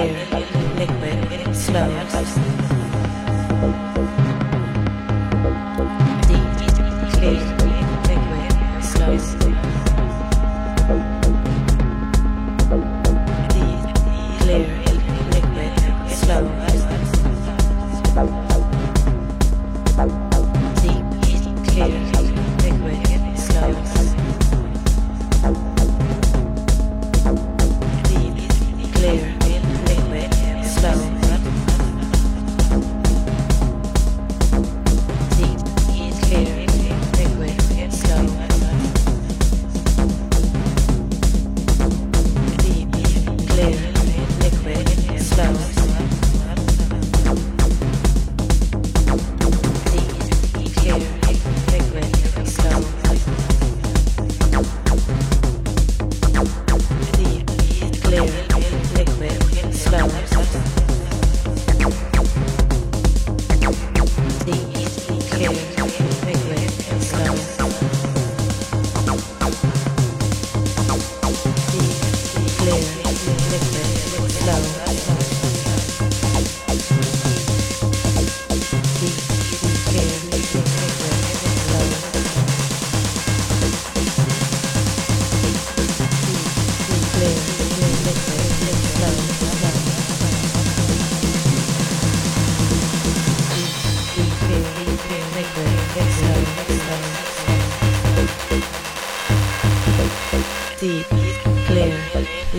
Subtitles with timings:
[0.00, 0.26] clear,
[0.78, 2.49] liquid, slow.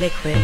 [0.02, 0.41] Deep,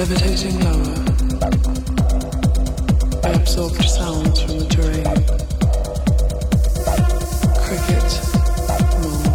[0.00, 0.96] levitating lower.
[3.22, 5.04] I absorbed sounds from the terrain.
[7.64, 8.10] Cricket,
[8.96, 9.28] mole,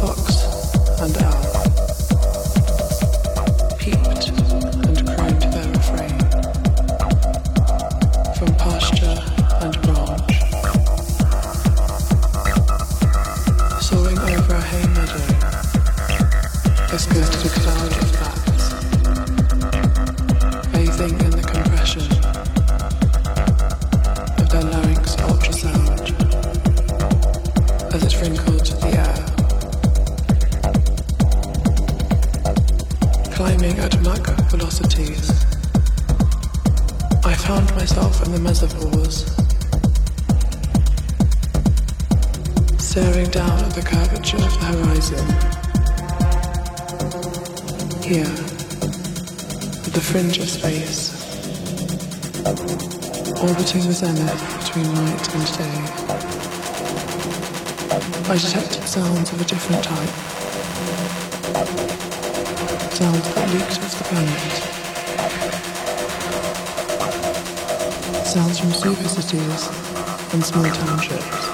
[0.00, 0.18] fox,
[1.02, 1.46] and owl
[3.78, 4.24] peeped
[4.88, 6.18] and cried their refrain
[8.34, 9.18] from pasture
[9.62, 10.34] and branch,
[13.80, 15.26] soaring over a hay meadow
[16.92, 18.41] as goes to the cloud of black.
[38.32, 39.26] the mesopause,
[42.80, 45.26] staring down at the curvature of the horizon.
[48.02, 48.24] Here,
[49.84, 51.12] at the fringe of space,
[53.42, 55.78] orbiting the zenith between night and day,
[58.30, 60.08] I detected sounds of a different type,
[62.94, 64.81] sounds that leaked off the planet.
[68.32, 69.68] sounds from super cities
[70.32, 71.51] and small townships.